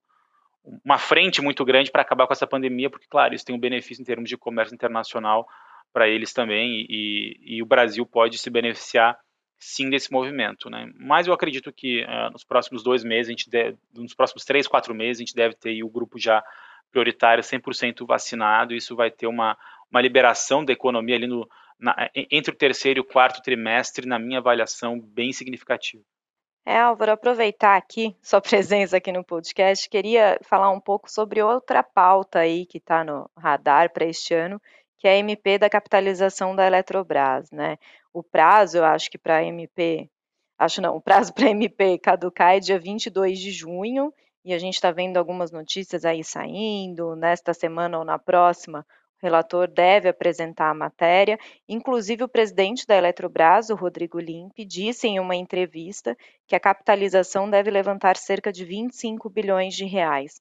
[0.84, 4.02] uma frente muito grande para acabar com essa pandemia, porque, claro, isso tem um benefício
[4.02, 5.48] em termos de comércio internacional
[5.92, 9.18] para eles também, e, e, o Brasil pode se beneficiar
[9.58, 10.90] sim desse movimento, né?
[10.94, 14.68] Mas eu acredito que uh, nos próximos dois meses, a gente deve, nos próximos três,
[14.68, 16.42] quatro meses, a gente deve ter o grupo já
[16.90, 19.56] prioritário 100% vacinado, isso vai ter uma,
[19.90, 21.48] uma liberação da economia ali no,
[21.78, 26.02] na, entre o terceiro e o quarto trimestre, na minha avaliação, bem significativa.
[26.64, 31.82] É, Álvaro, aproveitar aqui sua presença aqui no podcast, queria falar um pouco sobre outra
[31.82, 34.60] pauta aí que está no radar para este ano,
[34.98, 37.78] que é a MP da capitalização da Eletrobras, né?
[38.12, 40.10] O prazo, eu acho que para MP,
[40.58, 44.12] acho não, o prazo para MP caducar é dia 22 de junho,
[44.44, 48.84] e a gente está vendo algumas notícias aí saindo, nesta semana ou na próxima,
[49.20, 51.38] o relator deve apresentar a matéria.
[51.68, 57.50] Inclusive, o presidente da Eletrobras, o Rodrigo Limpe, disse em uma entrevista que a capitalização
[57.50, 60.40] deve levantar cerca de 25 bilhões de reais.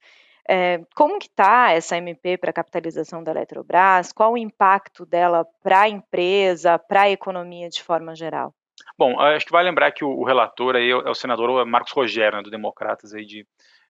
[0.50, 4.14] É, como que está essa MP para a capitalização da Eletrobras?
[4.14, 8.54] Qual o impacto dela para a empresa, para a economia de forma geral?
[8.98, 12.44] Bom, acho que vai lembrar que o, relator aí é o senador Marcos Rogério, né,
[12.44, 13.46] do Democratas aí de,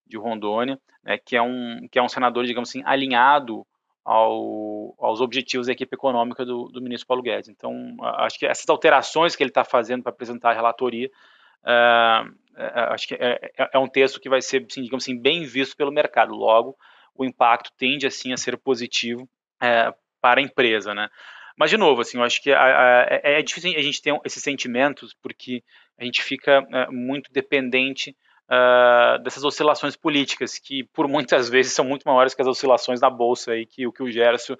[0.05, 3.65] de Rondônia, né, que, é um, que é um senador, digamos assim, alinhado
[4.03, 7.49] ao, aos objetivos da equipe econômica do, do, ministro Paulo Guedes.
[7.49, 11.09] Então, acho que essas alterações que ele está fazendo para apresentar a relatoria,
[12.91, 15.75] acho que é, é, é, um texto que vai ser, assim, digamos assim, bem visto
[15.75, 16.33] pelo mercado.
[16.33, 16.75] Logo,
[17.15, 19.27] o impacto tende, assim, a ser positivo
[20.21, 21.09] para a empresa, né?
[21.57, 25.15] Mas, de novo, assim, eu acho que é, é difícil a gente ter esses sentimentos,
[25.21, 25.63] porque
[25.97, 28.15] a gente fica muito dependente
[28.47, 33.09] uh, dessas oscilações políticas, que por muitas vezes são muito maiores que as oscilações na
[33.09, 34.55] Bolsa, aí, que, que o Gerson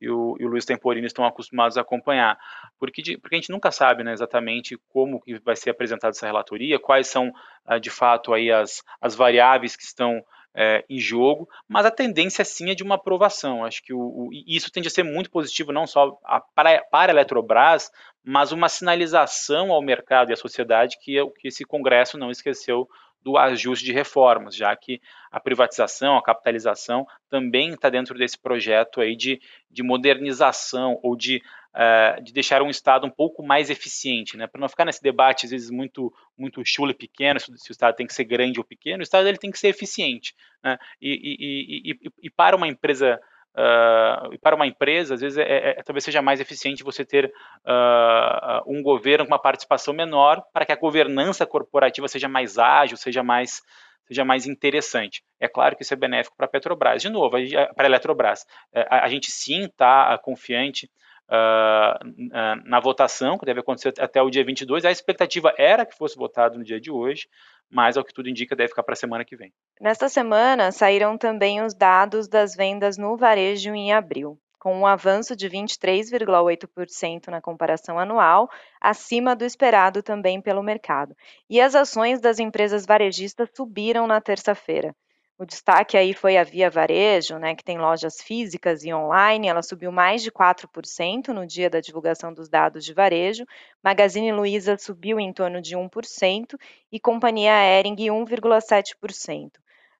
[0.00, 2.38] e o, e o Luiz Temporini estão acostumados a acompanhar.
[2.78, 6.26] Porque, de, porque a gente nunca sabe né, exatamente como que vai ser apresentada essa
[6.26, 7.32] relatoria, quais são,
[7.68, 12.44] uh, de fato, aí as, as variáveis que estão é, em jogo, mas a tendência
[12.44, 13.64] sim é de uma aprovação.
[13.64, 17.12] Acho que o, o, isso tende a ser muito positivo, não só a, para, para
[17.12, 17.90] a Eletrobras,
[18.24, 22.88] mas uma sinalização ao mercado e à sociedade que, que esse Congresso não esqueceu
[23.22, 29.00] do ajuste de reformas, já que a privatização, a capitalização também está dentro desse projeto
[29.00, 31.42] aí de, de modernização ou de,
[31.74, 34.46] uh, de deixar um Estado um pouco mais eficiente, né?
[34.46, 37.94] para não ficar nesse debate às vezes muito muito chulo e pequeno, se, o Estado
[37.94, 40.34] tem que ser grande ou pequeno, o Estado ele tem que ser eficiente.
[40.64, 40.78] Né?
[41.00, 43.20] E, e, e, e para uma empresa
[43.52, 47.26] Uh, para uma empresa, às vezes, é, é, é, talvez seja mais eficiente você ter
[47.26, 52.96] uh, um governo com uma participação menor para que a governança corporativa seja mais ágil,
[52.96, 53.60] seja mais,
[54.06, 55.22] seja mais interessante.
[55.40, 57.02] É claro que isso é benéfico para a Petrobras.
[57.02, 57.30] De novo,
[57.74, 58.46] para a Eletrobras.
[58.72, 60.88] É, a, a, gente sim está confiante
[61.30, 64.84] uh, na votação, que deve acontecer até o dia 22.
[64.84, 67.28] A expectativa era que fosse votado no dia de hoje,
[67.70, 69.52] mas ao que tudo indica deve ficar para a semana que vem.
[69.80, 75.36] Nesta semana saíram também os dados das vendas no varejo em abril, com um avanço
[75.36, 81.16] de 23,8% na comparação anual, acima do esperado também pelo mercado.
[81.48, 84.94] E as ações das empresas varejistas subiram na terça-feira.
[85.40, 89.62] O destaque aí foi a Via Varejo, né, que tem lojas físicas e online, ela
[89.62, 93.46] subiu mais de 4% no dia da divulgação dos dados de varejo.
[93.82, 96.58] Magazine Luiza subiu em torno de 1%
[96.92, 99.52] e Companhia Ering 1,7%.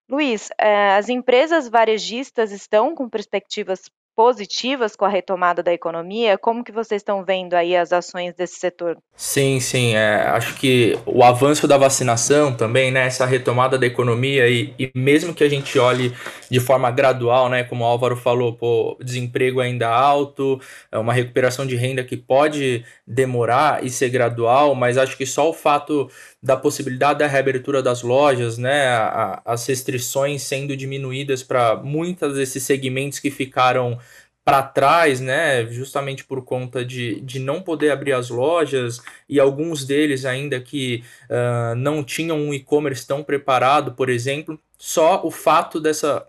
[0.07, 3.89] Luiz, eh, as empresas varejistas estão com perspectivas
[4.21, 6.37] positivas com a retomada da economia?
[6.37, 8.99] Como que vocês estão vendo aí as ações desse setor?
[9.17, 9.95] Sim, sim.
[9.95, 13.07] É, acho que o avanço da vacinação também, né?
[13.07, 16.15] Essa retomada da economia e, e mesmo que a gente olhe
[16.51, 17.65] de forma gradual, né?
[17.65, 20.61] Como o Álvaro falou, pô, desemprego ainda alto,
[20.93, 25.49] é uma recuperação de renda que pode demorar e ser gradual, mas acho que só
[25.49, 26.11] o fato
[26.43, 32.63] da possibilidade da reabertura das lojas, né, a, as restrições sendo diminuídas para muitos desses
[32.63, 33.99] segmentos que ficaram
[34.43, 39.85] para trás, né, justamente por conta de, de não poder abrir as lojas e alguns
[39.85, 45.79] deles ainda que uh, não tinham um e-commerce tão preparado, por exemplo, só o fato
[45.79, 46.27] dessa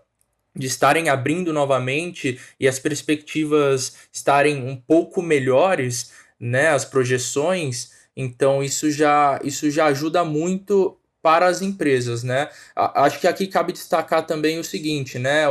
[0.54, 8.62] de estarem abrindo novamente e as perspectivas estarem um pouco melhores, né, as projeções Então
[8.62, 12.48] isso já, isso já ajuda muito para as empresas, né?
[12.74, 15.44] Acho que aqui cabe destacar também o seguinte, né?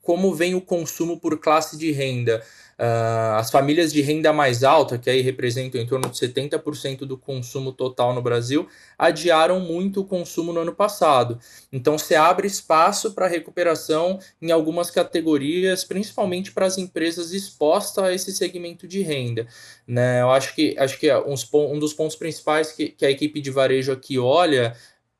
[0.00, 2.42] Como vem o consumo por classe de renda.
[2.78, 7.16] Uh, as famílias de renda mais alta, que aí representam em torno de 70% do
[7.16, 11.38] consumo total no Brasil, adiaram muito o consumo no ano passado.
[11.72, 18.12] Então, se abre espaço para recuperação em algumas categorias, principalmente para as empresas expostas a
[18.12, 19.46] esse segmento de renda.
[19.86, 20.20] Né?
[20.20, 23.50] Eu acho que, acho que uns, um dos pontos principais que, que a equipe de
[23.50, 24.76] varejo aqui olha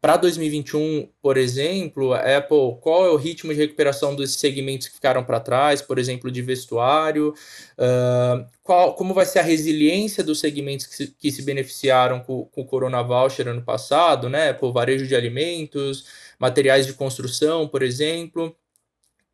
[0.07, 5.25] para 2021, por exemplo, Apple, qual é o ritmo de recuperação dos segmentos que ficaram
[5.25, 7.35] para trás, por exemplo, de vestuário?
[7.77, 12.45] Uh, qual, como vai ser a resiliência dos segmentos que se, que se beneficiaram com,
[12.45, 14.53] com, o Corona Voucher ano passado, né?
[14.53, 16.07] Por varejo de alimentos,
[16.39, 18.57] materiais de construção, por exemplo.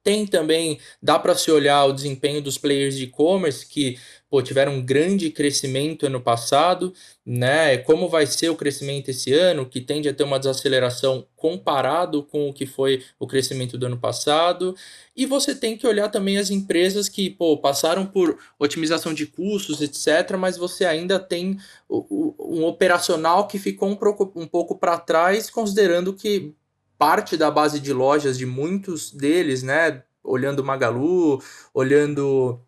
[0.03, 4.73] Tem também, dá para se olhar o desempenho dos players de e-commerce que pô, tiveram
[4.77, 6.93] um grande crescimento ano passado,
[7.25, 7.77] né?
[7.77, 12.49] Como vai ser o crescimento esse ano, que tende a ter uma desaceleração comparado com
[12.49, 14.75] o que foi o crescimento do ano passado.
[15.15, 19.83] E você tem que olhar também as empresas que pô, passaram por otimização de custos,
[19.83, 23.89] etc., mas você ainda tem um operacional que ficou
[24.35, 26.55] um pouco para trás, considerando que
[27.03, 30.05] parte da base de lojas de muitos deles, né?
[30.23, 31.43] Olhando Magalu,
[31.75, 32.61] olhando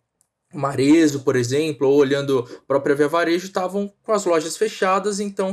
[0.52, 5.52] Marezo, por exemplo, ou olhando a própria Via Varejo, estavam com as lojas fechadas, então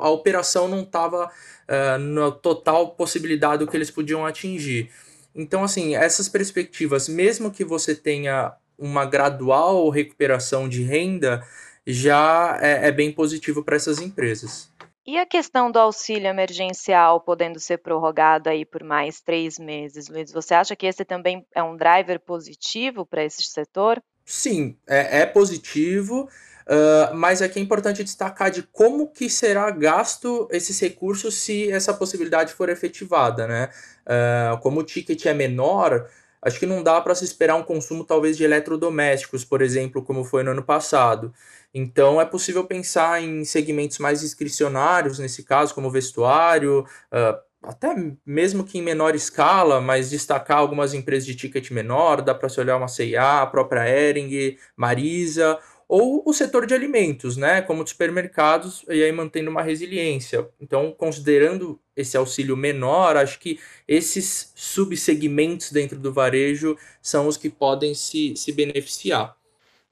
[0.00, 4.88] a operação não estava uh, na total possibilidade do que eles podiam atingir.
[5.34, 11.46] Então, assim, essas perspectivas, mesmo que você tenha uma gradual recuperação de renda,
[11.86, 14.71] já é, é bem positivo para essas empresas.
[15.04, 20.30] E a questão do auxílio emergencial podendo ser prorrogado aí por mais três meses, Luiz,
[20.30, 24.00] você acha que esse também é um driver positivo para esse setor?
[24.24, 30.46] Sim, é, é positivo, uh, mas aqui é importante destacar de como que será gasto
[30.52, 33.70] esses recursos se essa possibilidade for efetivada, né?
[34.06, 36.08] Uh, como o ticket é menor,
[36.40, 40.22] acho que não dá para se esperar um consumo talvez de eletrodomésticos, por exemplo, como
[40.22, 41.34] foi no ano passado.
[41.74, 47.94] Então é possível pensar em segmentos mais discricionários, nesse caso, como vestuário, uh, até
[48.26, 52.60] mesmo que em menor escala, mas destacar algumas empresas de ticket menor, dá para se
[52.60, 55.58] olhar uma C&A, a própria Ering, Marisa,
[55.88, 60.48] ou o setor de alimentos, né, como de supermercados, e aí mantendo uma resiliência.
[60.60, 67.50] Então, considerando esse auxílio menor, acho que esses subsegmentos dentro do varejo são os que
[67.50, 69.36] podem se, se beneficiar.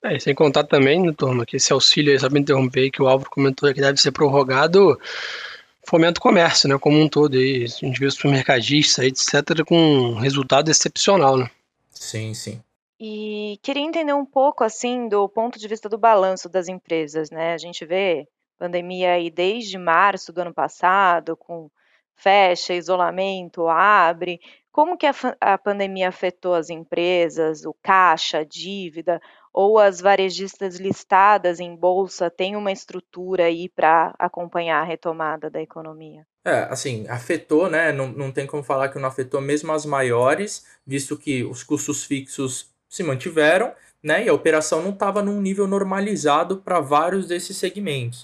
[0.02, 3.30] É, sem contar também, né, turma, que esse auxílio, só para interromper, que o Álvaro
[3.30, 4.98] comentou que deve ser prorrogado,
[5.86, 10.14] fomenta o comércio, né, como um todo, aí, a gente vê supermercadistas, etc., com um
[10.14, 11.50] resultado excepcional, né?
[11.90, 12.62] Sim, sim.
[12.98, 17.52] E queria entender um pouco, assim, do ponto de vista do balanço das empresas, né,
[17.52, 18.26] a gente vê
[18.58, 21.70] pandemia aí desde março do ano passado, com
[22.14, 24.40] fecha, isolamento, abre,
[24.80, 29.20] como que a, a pandemia afetou as empresas, o caixa, a dívida,
[29.52, 35.60] ou as varejistas listadas em bolsa têm uma estrutura aí para acompanhar a retomada da
[35.60, 36.26] economia?
[36.46, 37.92] É, assim, afetou, né?
[37.92, 42.02] Não, não tem como falar que não afetou mesmo as maiores, visto que os custos
[42.02, 44.24] fixos se mantiveram, né?
[44.24, 48.22] E a operação não estava num nível normalizado para vários desses segmentos.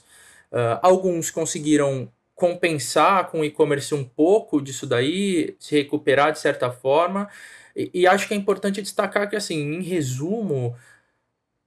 [0.50, 6.70] Uh, alguns conseguiram compensar com o e-commerce um pouco disso daí, se recuperar de certa
[6.70, 7.28] forma.
[7.74, 10.76] E, e, acho que é importante destacar que, assim, em resumo,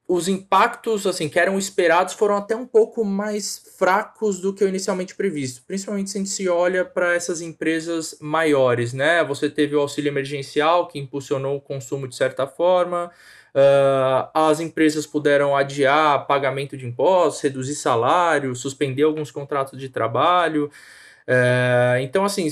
[0.07, 4.67] os impactos assim que eram esperados foram até um pouco mais fracos do que o
[4.67, 9.23] inicialmente previsto, principalmente se a gente se olha para essas empresas maiores, né?
[9.23, 13.11] Você teve o auxílio emergencial que impulsionou o consumo de certa forma,
[13.55, 20.71] Uh, as empresas puderam adiar pagamento de impostos, reduzir salário, suspender alguns contratos de trabalho.
[21.27, 22.47] Uh, então, assim,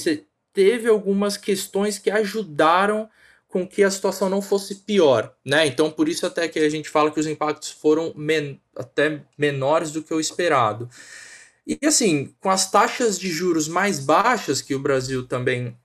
[0.53, 3.09] teve algumas questões que ajudaram
[3.47, 5.65] com que a situação não fosse pior, né?
[5.65, 9.91] Então, por isso até que a gente fala que os impactos foram men até menores
[9.91, 10.89] do que o esperado.
[11.65, 15.77] E assim, com as taxas de juros mais baixas que o Brasil também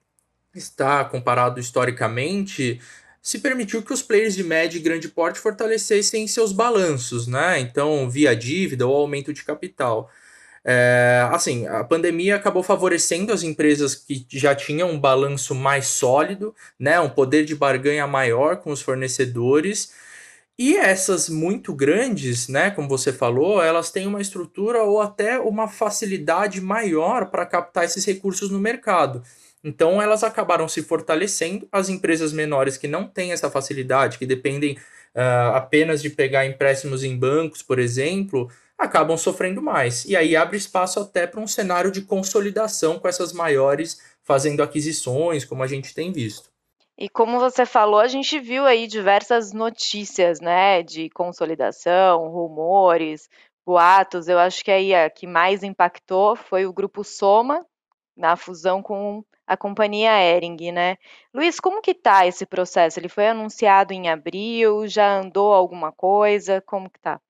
[0.54, 2.80] está comparado historicamente,
[3.22, 7.60] se permitiu que os players de médio e grande porte fortalecessem seus balanços, né?
[7.60, 10.10] Então, via dívida ou aumento de capital.
[10.64, 16.54] É, assim, a pandemia acabou favorecendo as empresas que já tinham um balanço mais sólido,
[16.78, 17.00] né?
[17.00, 19.92] Um poder de barganha maior com os fornecedores.
[20.58, 25.66] E essas muito grandes, né, como você falou, elas têm uma estrutura ou até uma
[25.66, 29.22] facilidade maior para captar esses recursos no mercado.
[29.64, 31.68] Então elas acabaram se fortalecendo.
[31.70, 34.76] As empresas menores que não têm essa facilidade, que dependem
[35.14, 40.04] uh, apenas de pegar empréstimos em bancos, por exemplo, acabam sofrendo mais.
[40.04, 45.44] E aí abre espaço até para um cenário de consolidação com essas maiores fazendo aquisições,
[45.44, 46.50] como a gente tem visto.
[46.98, 53.28] E como você falou, a gente viu aí diversas notícias, né, de consolidação, rumores,
[53.66, 54.28] boatos.
[54.28, 57.64] Eu acho que aí a que mais impactou foi o grupo Soma,
[58.16, 60.96] na fusão com a companhia Ering, né?
[61.34, 62.98] Luiz, como que tá esse processo?
[62.98, 66.60] Ele foi anunciado em abril, já andou alguma coisa?
[66.60, 67.20] Como que tá?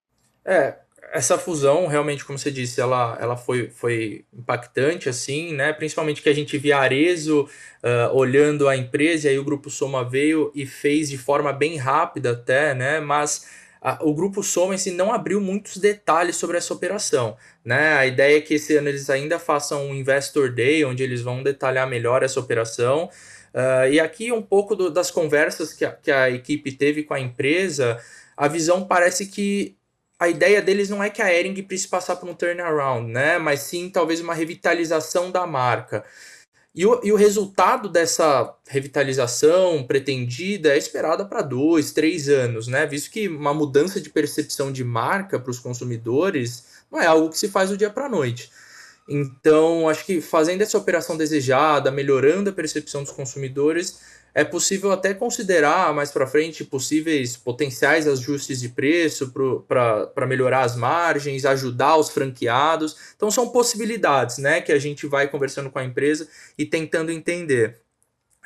[0.44, 0.76] É,
[1.12, 5.72] essa fusão, realmente, como você disse, ela, ela foi, foi impactante, assim, né?
[5.72, 10.04] Principalmente que a gente via Arezo uh, olhando a empresa, e aí o Grupo Soma
[10.04, 13.00] veio e fez de forma bem rápida até, né?
[13.00, 13.46] Mas
[13.82, 14.42] a, o Grupo
[14.72, 17.94] assim, não abriu muitos detalhes sobre essa operação, né?
[17.94, 21.42] A ideia é que esse ano eles ainda façam um Investor Day, onde eles vão
[21.42, 23.10] detalhar melhor essa operação,
[23.52, 27.14] uh, e aqui um pouco do, das conversas que a, que a equipe teve com
[27.14, 27.98] a empresa,
[28.36, 29.76] a visão parece que
[30.16, 33.38] a ideia deles não é que a Ering precise passar por um turnaround, né?
[33.38, 36.04] Mas sim talvez uma revitalização da marca.
[36.74, 42.86] E o, e o resultado dessa revitalização pretendida é esperada para dois, três anos, né?
[42.86, 47.38] Visto que uma mudança de percepção de marca para os consumidores não é algo que
[47.38, 48.50] se faz do dia para a noite.
[49.06, 54.00] Então, acho que fazendo essa operação desejada, melhorando a percepção dos consumidores,
[54.34, 59.32] é possível até considerar mais para frente possíveis potenciais ajustes de preço
[59.68, 62.96] para melhorar as margens, ajudar os franqueados.
[63.14, 67.82] Então são possibilidades né, que a gente vai conversando com a empresa e tentando entender.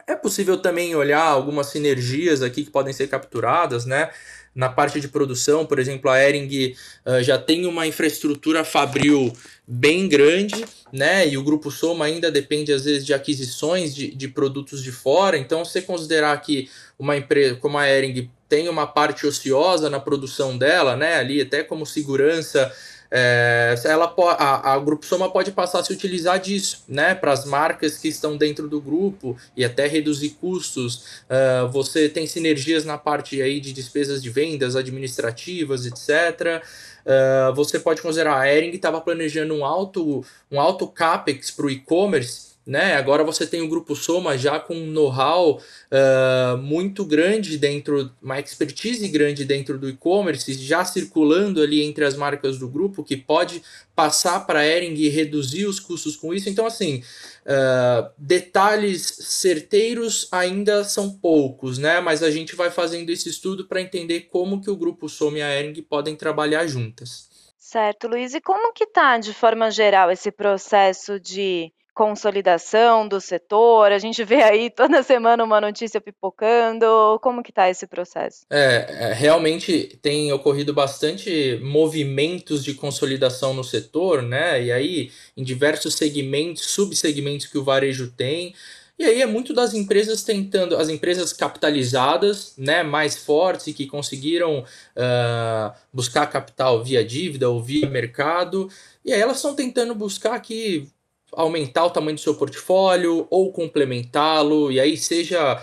[0.09, 4.11] É possível também olhar algumas sinergias aqui que podem ser capturadas, né?
[4.57, 9.31] Na parte de produção, por exemplo, a Ering uh, já tem uma infraestrutura fabril
[9.69, 11.29] bem grande, né?
[11.29, 15.37] E o grupo Soma ainda depende, às vezes, de aquisições de, de produtos de fora.
[15.37, 20.57] Então, você considerar que uma empresa como a Ering tem uma parte ociosa na produção
[20.57, 21.17] dela, né?
[21.17, 22.73] Ali, até como segurança
[23.11, 27.45] é, ela a, a Grupo Soma pode passar a se utilizar disso, né, para as
[27.45, 31.23] marcas que estão dentro do grupo e até reduzir custos.
[31.25, 36.63] Uh, você tem sinergias na parte aí de despesas de vendas administrativas, etc.
[37.05, 41.71] Uh, você pode considerar a Ering estava planejando um alto, um alto capex para o
[41.71, 42.97] e-commerce né?
[42.97, 48.41] Agora você tem o Grupo Soma já com um know-how uh, muito grande dentro, uma
[48.41, 53.63] expertise grande dentro do e-commerce, já circulando ali entre as marcas do grupo, que pode
[53.95, 56.49] passar para a Ering e reduzir os custos com isso.
[56.49, 57.05] Então, assim,
[57.43, 62.01] uh, detalhes certeiros ainda são poucos, né?
[62.01, 65.43] Mas a gente vai fazendo esse estudo para entender como que o Grupo Soma e
[65.43, 67.29] a Ering podem trabalhar juntas.
[67.57, 68.35] Certo, Luiz.
[68.35, 73.91] E como que tá, de forma geral, esse processo de consolidação do setor?
[73.91, 77.19] A gente vê aí toda semana uma notícia pipocando.
[77.23, 78.45] Como que está esse processo?
[78.51, 84.63] É, é, realmente tem ocorrido bastante movimentos de consolidação no setor, né?
[84.63, 88.55] E aí em diversos segmentos, subsegmentos que o varejo tem.
[88.99, 93.87] E aí é muito das empresas tentando, as empresas capitalizadas, né, mais fortes e que
[93.87, 98.71] conseguiram uh, buscar capital via dívida ou via mercado,
[99.05, 100.89] e aí elas estão tentando buscar aqui
[101.33, 105.63] aumentar o tamanho do seu portfólio ou complementá-lo, e aí seja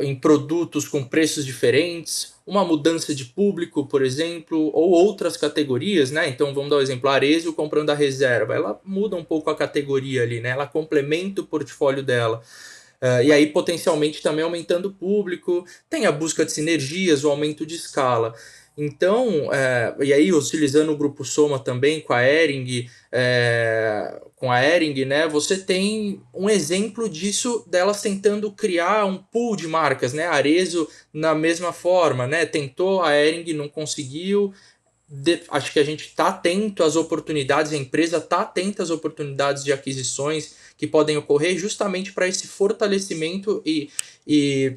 [0.00, 6.28] em produtos com preços diferentes, uma mudança de público, por exemplo, ou outras categorias, né?
[6.28, 9.54] Então vamos dar o um exemplo, Arezzo comprando a reserva, ela muda um pouco a
[9.54, 10.50] categoria ali, né?
[10.50, 12.42] Ela complementa o portfólio dela.
[13.00, 17.64] Uh, e aí, potencialmente, também aumentando o público, tem a busca de sinergias, o aumento
[17.64, 18.34] de escala.
[18.80, 24.64] Então, é, e aí utilizando o grupo Soma também com a Ering, é, com a
[24.64, 30.28] Ering, né, você tem um exemplo disso delas tentando criar um pool de marcas, né,
[30.28, 34.54] Arezo na mesma forma, né, tentou, a Ering não conseguiu,
[35.08, 39.64] de, acho que a gente está atento às oportunidades, a empresa está atenta às oportunidades
[39.64, 43.90] de aquisições que podem ocorrer justamente para esse fortalecimento e,
[44.24, 44.76] e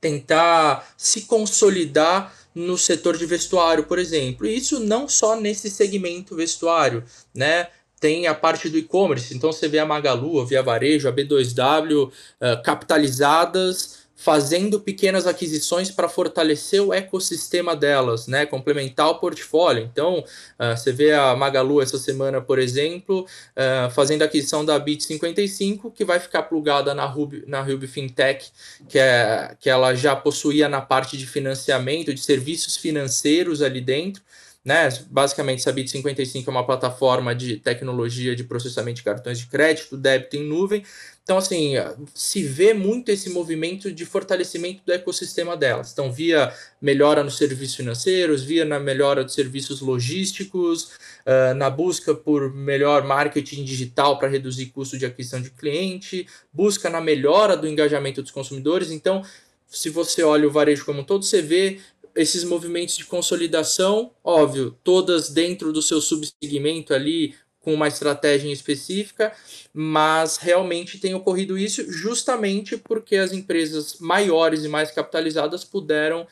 [0.00, 4.46] tentar se consolidar no setor de vestuário, por exemplo.
[4.46, 7.68] E isso não só nesse segmento vestuário, né?
[8.00, 12.08] Tem a parte do e-commerce, então você vê a Magalu, a Via Varejo, a B2W
[12.08, 18.44] uh, capitalizadas fazendo pequenas aquisições para fortalecer o ecossistema delas, né?
[18.44, 19.88] complementar o portfólio.
[19.90, 24.78] Então, uh, você vê a Magalu essa semana, por exemplo, uh, fazendo a aquisição da
[24.78, 28.50] Bit55, que vai ficar plugada na Ruby, na Ruby Fintech,
[28.86, 34.22] que, é, que ela já possuía na parte de financiamento, de serviços financeiros ali dentro.
[34.62, 34.88] Né?
[35.10, 40.36] Basicamente, a Bit55 é uma plataforma de tecnologia de processamento de cartões de crédito, débito
[40.36, 40.84] em nuvem.
[41.22, 41.74] Então, assim,
[42.12, 45.92] se vê muito esse movimento de fortalecimento do ecossistema delas.
[45.92, 50.90] Então, via melhora nos serviços financeiros, via na melhora dos serviços logísticos,
[51.24, 56.90] uh, na busca por melhor marketing digital para reduzir custo de aquisição de cliente, busca
[56.90, 58.90] na melhora do engajamento dos consumidores.
[58.90, 59.22] Então,
[59.68, 61.78] se você olha o varejo como um todo, você vê
[62.20, 69.32] esses movimentos de consolidação, óbvio, todas dentro do seu subsegmento ali, com uma estratégia específica,
[69.72, 76.26] mas realmente tem ocorrido isso justamente porque as empresas maiores e mais capitalizadas puderam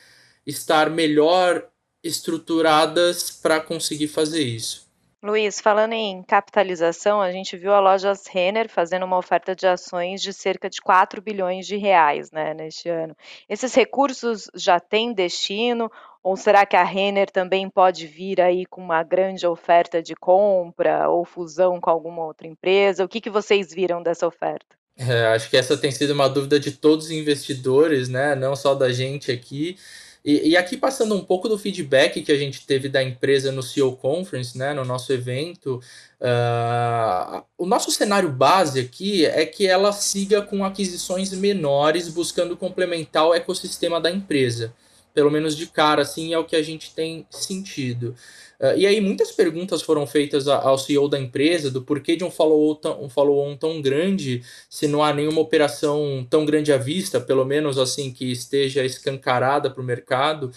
[0.45, 1.69] estar melhor
[2.03, 4.88] estruturadas para conseguir fazer isso.
[5.21, 10.21] Luiz, falando em capitalização, a gente viu a Lojas Renner fazendo uma oferta de ações
[10.21, 13.13] de cerca de 4 bilhões de reais né, neste ano.
[13.49, 15.91] Esses recursos já têm destino
[16.23, 21.09] ou será que a Renner também pode vir aí com uma grande oferta de compra
[21.09, 23.03] ou fusão com alguma outra empresa?
[23.03, 24.79] O que, que vocês viram dessa oferta?
[24.97, 28.35] É, acho que essa tem sido uma dúvida de todos os investidores, né?
[28.35, 29.77] não só da gente aqui.
[30.23, 33.63] E, e, aqui passando um pouco do feedback que a gente teve da empresa no
[33.63, 35.81] CEO Conference, né, no nosso evento,
[36.19, 43.27] uh, o nosso cenário base aqui é que ela siga com aquisições menores, buscando complementar
[43.27, 44.73] o ecossistema da empresa.
[45.13, 48.15] Pelo menos de cara, assim, é o que a gente tem sentido.
[48.59, 52.29] Uh, e aí muitas perguntas foram feitas ao CEO da empresa do porquê de um
[52.29, 57.21] follow-on tão, um follow tão grande se não há nenhuma operação tão grande à vista,
[57.21, 60.51] pelo menos assim, que esteja escancarada para o mercado.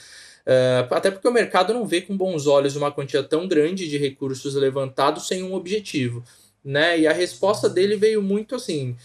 [0.44, 3.96] Uh, até porque o mercado não vê com bons olhos uma quantia tão grande de
[3.96, 6.24] recursos levantados sem um objetivo.
[6.64, 7.00] Né?
[7.00, 8.96] E a resposta dele veio muito assim.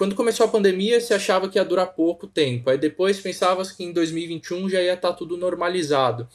[0.00, 2.70] Quando começou a pandemia, se achava que ia durar pouco tempo.
[2.70, 6.26] Aí depois pensava que em 2021 já ia estar tá tudo normalizado.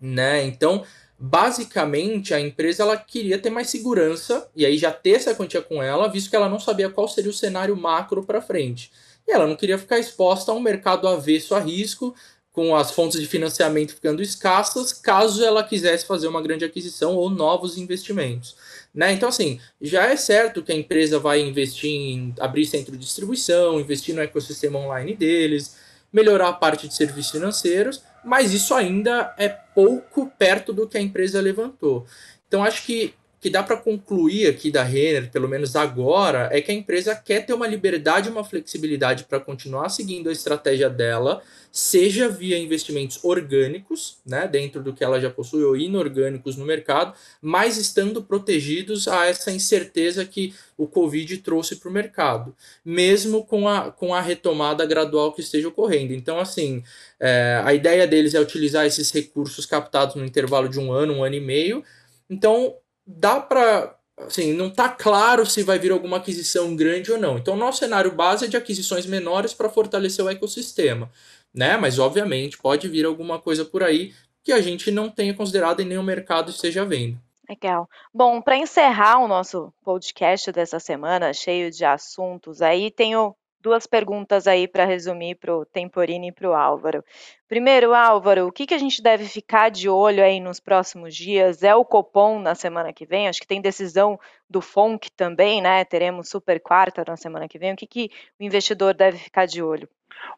[0.00, 0.44] Né?
[0.44, 0.84] Então,
[1.18, 5.82] basicamente a empresa ela queria ter mais segurança e aí já ter essa quantia com
[5.82, 8.92] ela, visto que ela não sabia qual seria o cenário macro para frente.
[9.26, 12.14] E ela não queria ficar exposta a um mercado avesso a risco,
[12.52, 17.28] com as fontes de financiamento ficando escassas, caso ela quisesse fazer uma grande aquisição ou
[17.28, 18.54] novos investimentos.
[18.96, 19.12] Né?
[19.12, 23.78] Então, assim, já é certo que a empresa vai investir em abrir centro de distribuição,
[23.78, 25.76] investir no ecossistema online deles,
[26.10, 31.00] melhorar a parte de serviços financeiros, mas isso ainda é pouco perto do que a
[31.00, 32.06] empresa levantou.
[32.48, 33.12] Então acho que
[33.46, 37.46] que dá para concluir aqui da Renner, pelo menos agora, é que a empresa quer
[37.46, 41.40] ter uma liberdade e uma flexibilidade para continuar seguindo a estratégia dela,
[41.70, 47.14] seja via investimentos orgânicos, né, dentro do que ela já possui, ou inorgânicos no mercado,
[47.40, 52.52] mas estando protegidos a essa incerteza que o Covid trouxe para o mercado,
[52.84, 56.12] mesmo com a, com a retomada gradual que esteja ocorrendo.
[56.12, 56.82] Então, assim,
[57.20, 61.22] é, a ideia deles é utilizar esses recursos captados no intervalo de um ano, um
[61.22, 61.84] ano e meio.
[62.28, 62.74] Então,
[63.06, 67.36] dá para assim, não está claro se vai vir alguma aquisição grande ou não.
[67.36, 71.10] Então, nosso cenário base é de aquisições menores para fortalecer o ecossistema
[71.56, 71.78] né?
[71.78, 74.12] Mas obviamente pode vir alguma coisa por aí
[74.44, 77.18] que a gente não tenha considerado e nem o mercado esteja vendo.
[77.48, 77.88] Legal.
[78.12, 83.34] Bom, para encerrar o nosso podcast dessa semana, cheio de assuntos, aí tenho
[83.66, 87.04] duas perguntas aí para resumir para o Temporini e para o Álvaro.
[87.48, 91.64] Primeiro, Álvaro, o que, que a gente deve ficar de olho aí nos próximos dias?
[91.64, 93.26] É o Copom na semana que vem?
[93.26, 95.84] Acho que tem decisão do FONC também, né?
[95.84, 97.72] Teremos super quarta na semana que vem.
[97.72, 99.88] O que, que o investidor deve ficar de olho?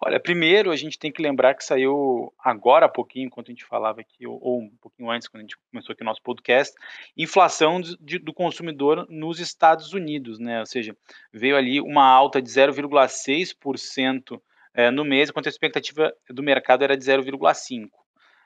[0.01, 3.65] Olha, primeiro a gente tem que lembrar que saiu agora há pouquinho, enquanto a gente
[3.65, 6.75] falava aqui, ou, ou um pouquinho antes, quando a gente começou aqui o nosso podcast,
[7.17, 10.61] inflação de, do consumidor nos Estados Unidos, né?
[10.61, 10.97] Ou seja,
[11.33, 14.41] veio ali uma alta de 0,6%
[14.75, 17.89] é, no mês, enquanto a expectativa do mercado era de 0,5%.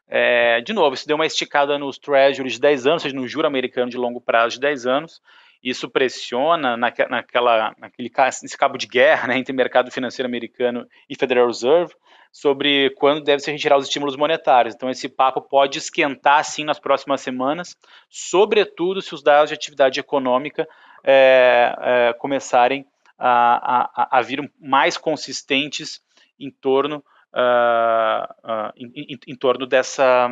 [0.08, 3.26] É, de novo, isso deu uma esticada nos treasuries de 10 anos, ou seja, no
[3.26, 5.20] juro americano de longo prazo de 10 anos,
[5.62, 8.10] isso pressiona naque, naquela, naquele,
[8.42, 11.94] nesse cabo de guerra né, entre mercado financeiro americano e Federal Reserve
[12.32, 14.74] sobre quando deve se retirar os estímulos monetários.
[14.74, 17.76] Então, esse papo pode esquentar, sim, nas próximas semanas,
[18.08, 20.66] sobretudo se os dados de atividade econômica
[21.04, 22.86] é, é, começarem
[23.18, 26.00] a, a, a, vir mais consistentes
[26.40, 30.28] em torno, uh, uh, em, em, em, torno dessa,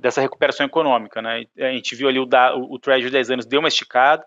[0.00, 1.22] dessa recuperação econômica.
[1.22, 1.44] Né?
[1.58, 4.24] A gente viu ali o, o, o Treasury de 10 anos deu uma esticada,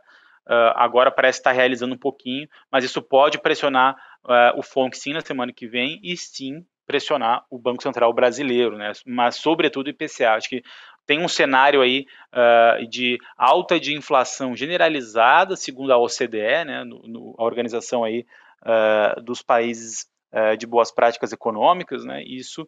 [0.48, 5.14] Uh, agora parece estar realizando um pouquinho, mas isso pode pressionar uh, o FONC sim
[5.14, 8.92] na semana que vem e sim pressionar o Banco Central brasileiro, né?
[9.06, 10.34] mas sobretudo o IPCA.
[10.34, 10.64] Acho que
[11.06, 16.84] tem um cenário aí uh, de alta de inflação generalizada, segundo a OCDE, né?
[16.84, 18.26] No, no, a organização aí
[19.24, 20.06] dos países
[20.60, 22.24] de boas práticas econômicas, né?
[22.24, 22.68] Isso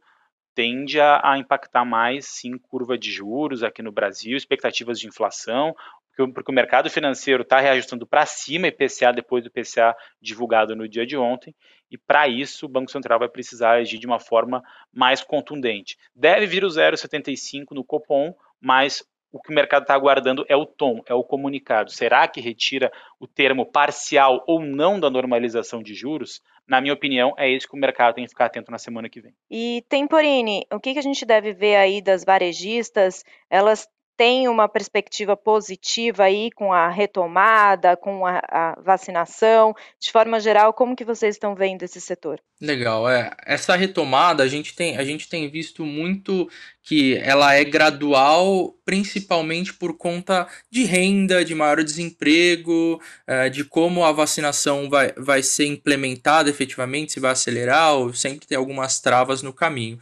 [0.55, 5.75] tende a, a, impactar mais, sim, curva de juros aqui no Brasil, expectativas de inflação,
[6.15, 11.05] porque, o mercado financeiro está reajustando para cima IPCA depois do IPCA divulgado no dia
[11.05, 11.55] de ontem,
[11.89, 15.97] e para isso o Banco Central vai precisar agir de uma forma mais contundente.
[16.15, 19.03] Deve vir o 0,75 no Copom, mas
[19.33, 21.91] o que o mercado está aguardando é o tom, é o comunicado.
[21.91, 26.39] Será que retira o termo parcial ou não da normalização de juros?
[26.67, 29.19] Na minha opinião, é isso que o mercado tem que ficar atento na semana que
[29.19, 29.33] vem.
[29.49, 33.23] E Temporini, o que, que a gente deve ver aí das varejistas?
[33.49, 39.73] Elas tem uma perspectiva positiva aí com a retomada, com a, a, vacinação?
[39.99, 42.39] De forma geral, como que vocês estão vendo esse setor?
[42.61, 43.31] Legal, é.
[43.45, 46.47] Essa retomada a gente tem, a gente tem visto muito
[46.81, 54.05] que ela é gradual, principalmente por conta de renda, de maior desemprego, é, de como
[54.05, 59.41] a vacinação vai, vai ser implementada efetivamente, se vai acelerar, ou sempre tem algumas travas
[59.41, 59.97] no caminho.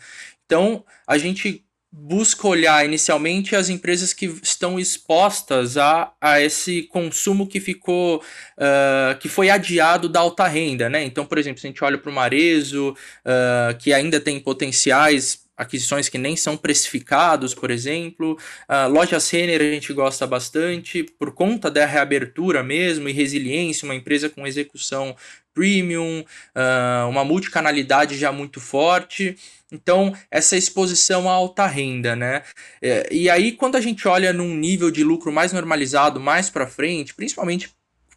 [0.46, 7.46] Então, a gente busca olhar inicialmente as empresas que estão expostas a, a esse consumo
[7.46, 11.04] que ficou uh, que foi adiado da alta renda, né?
[11.04, 15.42] Então, por exemplo, se a gente olha para o Marezo, uh, que ainda tem potenciais
[15.62, 18.38] aquisições que nem são precificados, por exemplo.
[18.68, 23.94] Uh, lojas Renner a gente gosta bastante por conta da reabertura mesmo e resiliência, uma
[23.94, 25.16] empresa com execução
[25.54, 26.22] premium,
[26.56, 29.38] uh, uma multicanalidade já muito forte.
[29.72, 32.42] Então, essa exposição à alta renda, né?
[32.82, 36.68] É, e aí, quando a gente olha num nível de lucro mais normalizado, mais para
[36.68, 37.70] frente, principalmente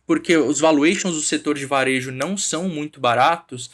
[0.07, 3.70] porque os valuations do setor de varejo não são muito baratos,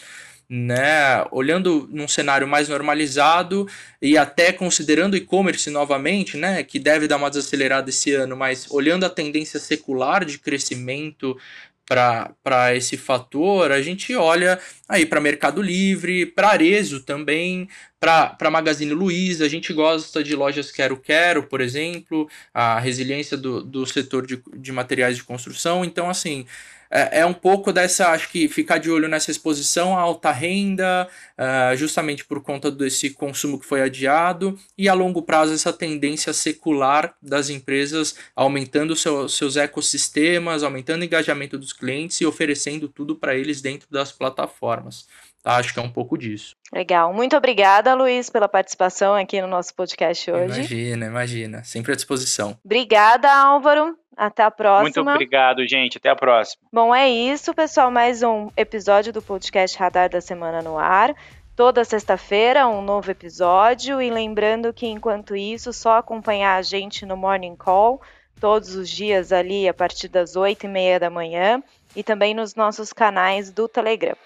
[0.51, 1.25] né?
[1.31, 3.69] Olhando num cenário mais normalizado
[4.03, 6.65] e até considerando o e-commerce novamente, né?
[6.65, 11.39] Que deve dar uma desacelerada esse ano, mas olhando a tendência secular de crescimento
[11.87, 18.93] para esse fator, a gente olha aí para Mercado Livre, para Arezo também, para Magazine
[18.93, 24.25] Luiza, a gente gosta de lojas Quero Quero, por exemplo, a resiliência do, do setor
[24.25, 25.85] de, de materiais de construção.
[25.85, 26.47] Então, assim,
[26.91, 31.09] é, é um pouco dessa, acho que ficar de olho nessa exposição à alta renda,
[31.39, 36.33] uh, justamente por conta desse consumo que foi adiado, e a longo prazo essa tendência
[36.33, 43.15] secular das empresas aumentando seu, seus ecossistemas, aumentando o engajamento dos clientes e oferecendo tudo
[43.15, 45.07] para eles dentro das plataformas.
[45.43, 45.57] Tá?
[45.57, 46.57] Acho que é um pouco disso.
[46.73, 47.15] Legal.
[47.15, 50.61] Muito obrigada, Luiz, pela participação aqui no nosso podcast hoje.
[50.61, 51.65] Imagina, imagina.
[51.65, 52.59] Sempre à disposição.
[52.65, 54.00] Obrigada, Álvaro.
[54.17, 54.83] Até a próxima.
[54.83, 55.99] Muito obrigado, gente.
[55.99, 56.63] Até a próxima.
[56.73, 57.91] Bom, é isso, pessoal.
[57.91, 61.15] Mais um episódio do podcast Radar da Semana no ar.
[61.57, 64.01] Toda sexta-feira, um novo episódio.
[64.01, 68.01] E lembrando que, enquanto isso, só acompanhar a gente no Morning Call,
[68.41, 71.63] todos os dias ali, a partir das oito e meia da manhã.
[71.95, 74.17] E também nos nossos canais do Telegram.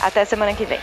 [0.00, 0.80] Até semana que vem.